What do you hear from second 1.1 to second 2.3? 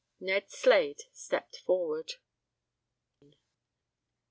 stepped forward.